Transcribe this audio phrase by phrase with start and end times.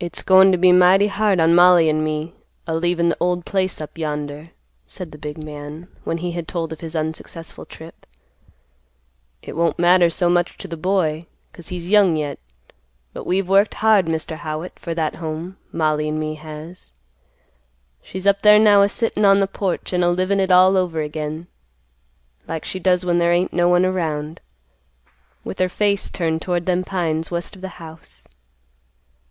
[0.00, 2.34] "It's goin' to be mighty hard on Mollie and me
[2.66, 4.50] a leavin' the old place up yonder,"
[4.88, 8.04] said the big man, when he had told of his unsuccessful trip.
[9.40, 12.38] "It won't matter so much to the boy, 'cause he's young yet,
[13.12, 14.38] but we've worked hard, Mr.
[14.38, 16.90] Howitt, for that home—Mollie and me has.
[18.02, 21.00] She's up there now a sittin' on the porch and a livin' it all over
[21.02, 21.46] again,
[22.48, 24.40] like she does when there ain't no one around,
[25.44, 28.26] with her face turned toward them pines west of the house.